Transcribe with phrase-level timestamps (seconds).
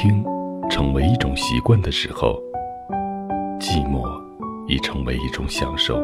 [0.00, 0.24] 听
[0.70, 2.40] 成为一种习惯的时候，
[3.58, 4.08] 寂寞
[4.68, 6.00] 已成为一种享受。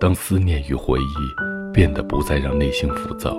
[0.00, 3.36] 当思念与回忆变得不再让内心浮躁，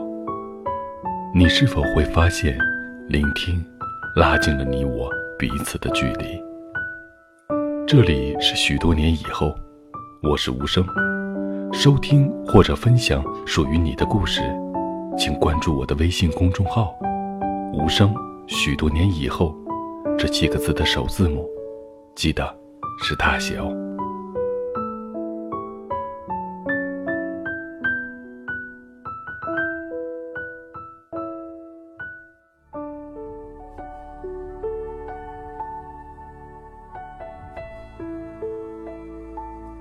[1.34, 2.56] 你是否会发现，
[3.10, 3.66] 聆听
[4.16, 5.10] 拉近了你我
[5.40, 6.40] 彼此的距离？
[7.88, 9.56] 这里是许多年以后，
[10.22, 10.86] 我是无声。
[11.74, 14.42] 收听或者分享属于你的故事，
[15.18, 16.96] 请关注我的微信公众号
[17.74, 18.14] “无声”。
[18.48, 19.56] 许多年以后，
[20.18, 21.48] 这七个字的首字母，
[22.16, 22.44] 记得
[23.04, 23.72] 是大写哦。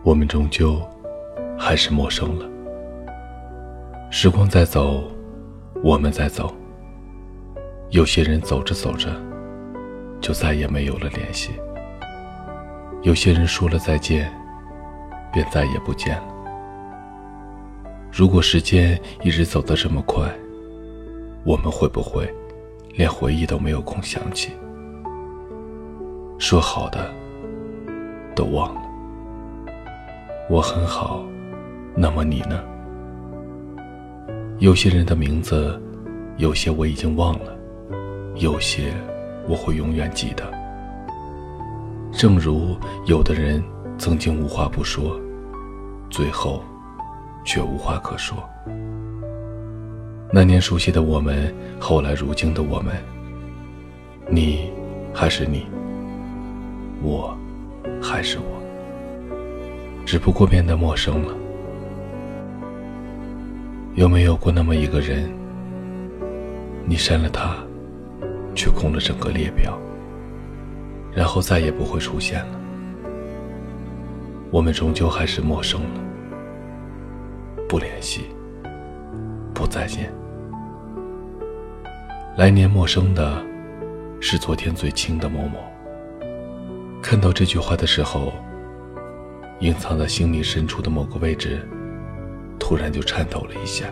[0.02, 0.80] 我们终究
[1.58, 2.46] 还是陌生了。
[4.10, 5.02] 时光在走，
[5.82, 6.54] 我们在走。
[7.94, 9.08] 有些人走着走着，
[10.20, 11.52] 就再也没有了联系；
[13.02, 14.28] 有些人说了再见，
[15.32, 16.34] 便再也不见了。
[18.10, 20.28] 如果时间一直走得这么快，
[21.44, 22.28] 我们会不会
[22.94, 24.50] 连回忆都没有空想起？
[26.36, 27.08] 说好的
[28.34, 28.82] 都忘了。
[30.50, 31.24] 我很好，
[31.94, 32.60] 那么你呢？
[34.58, 35.80] 有些人的名字，
[36.38, 37.53] 有些我已经忘了。
[38.36, 38.92] 有些
[39.48, 40.52] 我会永远记得，
[42.10, 43.62] 正如有的人
[43.96, 45.20] 曾经无话不说，
[46.10, 46.64] 最后
[47.44, 48.36] 却无话可说。
[50.32, 52.96] 那年熟悉的我们，后来如今的我们，
[54.28, 54.72] 你
[55.12, 55.64] 还是你，
[57.04, 57.36] 我
[58.02, 61.32] 还是我，只不过变得陌生了。
[63.94, 65.32] 有没有过那么一个人，
[66.84, 67.54] 你删了他？
[68.54, 69.78] 却空了整个列表，
[71.12, 72.60] 然后再也不会出现了。
[74.50, 76.00] 我们终究还是陌生了，
[77.68, 78.26] 不联系，
[79.52, 80.12] 不再见。
[82.36, 83.44] 来年陌生的，
[84.20, 85.58] 是昨天最亲的某某。
[87.02, 88.32] 看到这句话的时候，
[89.60, 91.68] 隐藏在心里深处的某个位置，
[92.58, 93.86] 突然就颤抖了一下。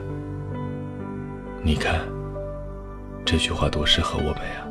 [1.63, 2.01] 你看。
[3.25, 4.67] 这句话多适合我们呀！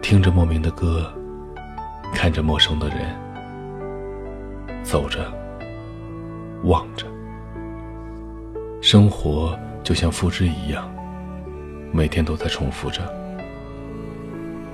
[0.00, 1.12] 听着莫名的歌，
[2.14, 2.98] 看着陌生的人，
[4.82, 5.30] 走着，
[6.62, 7.06] 望着，
[8.80, 10.88] 生活就像复制一样，
[11.92, 13.02] 每天都在重复着。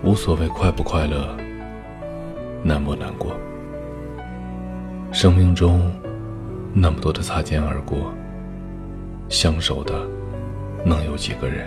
[0.02, 1.36] 无所谓快不快乐，
[2.62, 3.34] 难不难过。
[5.12, 5.90] 生命中
[6.72, 8.12] 那么多的擦肩而过，
[9.28, 10.19] 相守的。
[10.84, 11.66] 能有几个人？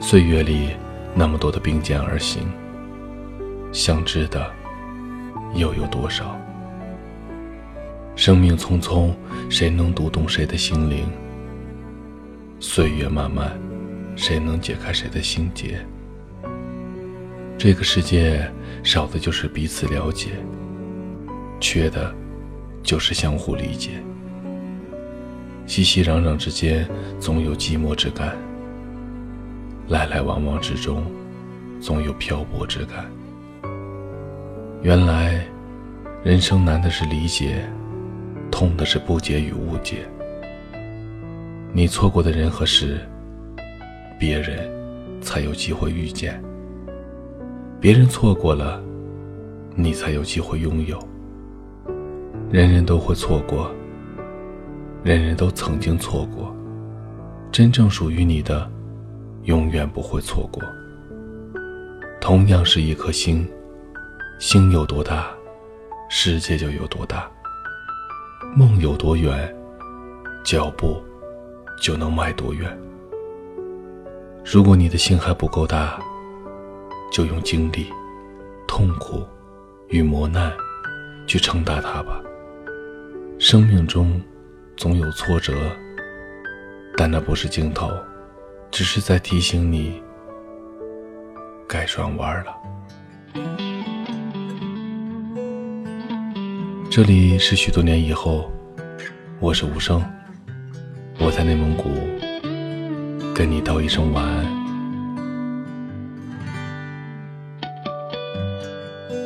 [0.00, 0.70] 岁月里
[1.14, 2.42] 那么多的并肩而行，
[3.72, 4.50] 相知的
[5.54, 6.38] 又有多少？
[8.16, 9.12] 生命匆匆，
[9.48, 11.06] 谁能读懂谁的心灵？
[12.60, 13.52] 岁月漫漫，
[14.16, 15.78] 谁能解开谁的心结？
[17.56, 18.50] 这个世界
[18.82, 20.30] 少的就是彼此了解，
[21.60, 22.14] 缺的，
[22.82, 24.02] 就是相互理解。
[25.68, 26.88] 熙熙攘攘之间，
[27.20, 28.30] 总有寂寞之感；
[29.86, 31.04] 来来往往之中，
[31.78, 33.04] 总有漂泊之感。
[34.80, 35.46] 原来，
[36.24, 37.68] 人生难的是理解，
[38.50, 40.08] 痛的是不解与误解。
[41.74, 42.98] 你错过的人和事，
[44.18, 44.70] 别人
[45.20, 46.32] 才有机会遇见；
[47.78, 48.82] 别人错过了，
[49.74, 50.98] 你才有机会拥有。
[52.50, 53.70] 人人都会错过。
[55.08, 56.54] 人人都曾经错过，
[57.50, 58.70] 真正属于你的，
[59.44, 60.62] 永远不会错过。
[62.20, 63.50] 同样是一颗心，
[64.38, 65.30] 心有多大，
[66.10, 67.22] 世界就有多大；
[68.54, 69.50] 梦有多远，
[70.44, 71.02] 脚步
[71.80, 72.78] 就能迈多远。
[74.44, 75.98] 如果你的心还不够大，
[77.10, 77.86] 就用经历、
[78.66, 79.26] 痛苦
[79.88, 80.52] 与磨难
[81.26, 82.20] 去撑大它吧。
[83.38, 84.20] 生命中。
[84.78, 85.52] 总有挫折，
[86.96, 87.90] 但那不是尽头，
[88.70, 90.00] 只是在提醒你
[91.68, 92.54] 该转弯了。
[96.88, 98.48] 这里是许多年以后，
[99.40, 100.00] 我是无声，
[101.18, 101.90] 我在内蒙古
[103.34, 104.46] 跟你道一声晚安。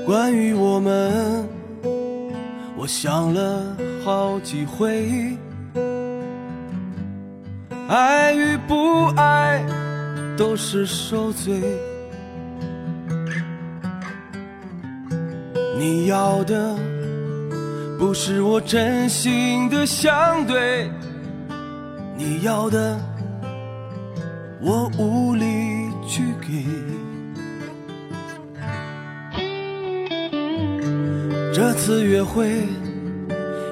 [0.06, 1.46] 关于我们，
[2.74, 5.36] 我想了好几回。
[7.88, 9.64] 爱与不爱，
[10.36, 11.60] 都是受罪。
[15.78, 16.76] 你要的
[17.98, 20.90] 不是我真心的相对，
[22.16, 22.98] 你要的
[24.60, 25.44] 我无力
[26.06, 26.64] 去给。
[31.52, 32.66] 这次约会，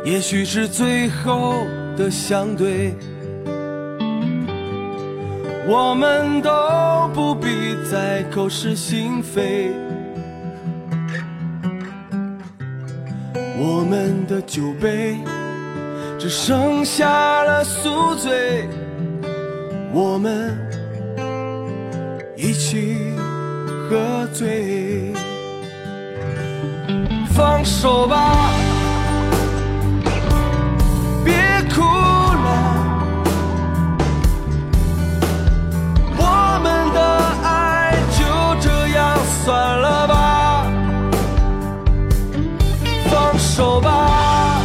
[0.05, 1.67] 也许是最后
[1.97, 2.95] 的相对。
[5.69, 6.51] 我们都
[7.15, 7.47] 不必
[7.89, 9.71] 再口是心非，
[13.57, 15.17] 我们的酒杯
[16.19, 18.69] 只剩下了宿醉，
[19.93, 20.59] 我们
[22.37, 22.97] 一起
[23.89, 25.13] 喝醉，
[27.33, 28.40] 放手吧，
[43.61, 44.63] 手吧。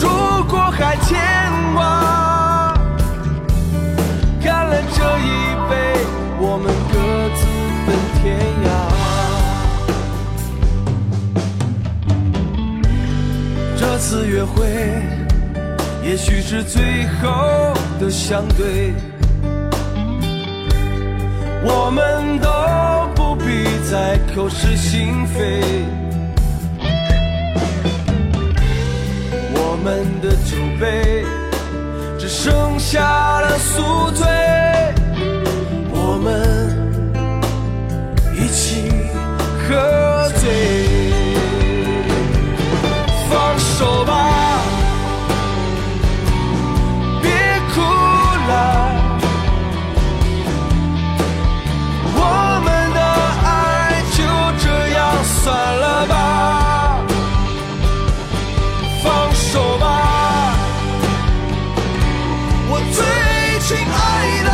[0.00, 0.08] 如
[0.48, 1.18] 果还牵
[1.74, 2.72] 挂，
[4.40, 5.28] 干了这一
[5.68, 5.74] 杯，
[6.38, 6.94] 我们各
[7.34, 7.42] 自
[7.84, 8.22] 奔天
[8.64, 8.70] 涯。
[13.76, 14.54] 这次约会。
[16.04, 17.28] 也许是最后
[17.98, 18.94] 的相对，
[21.64, 22.48] 我们都
[23.16, 25.60] 不必再口是心非。
[29.82, 31.24] 们的酒杯
[32.16, 34.26] 只剩下了宿醉，
[63.64, 64.51] 亲爱的，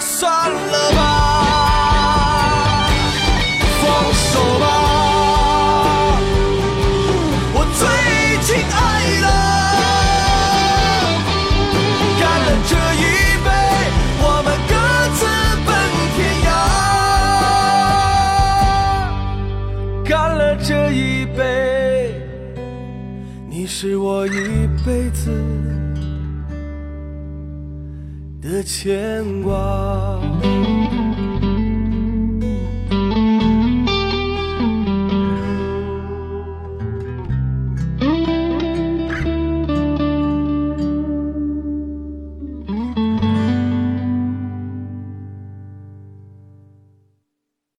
[0.00, 0.98] 算了吧。
[3.80, 3.84] 放
[4.14, 4.64] 手吧，
[7.54, 7.80] 我最
[8.42, 8.76] 亲爱
[9.20, 9.26] 的，
[12.20, 13.02] 干了这一
[13.44, 13.48] 杯，
[14.22, 14.72] 我们各
[15.18, 15.20] 自
[15.66, 15.68] 奔
[16.14, 16.50] 天涯。
[20.08, 21.40] 干了这一杯，
[23.48, 24.30] 你是我一
[24.86, 25.30] 辈子
[28.62, 30.81] 牵挂。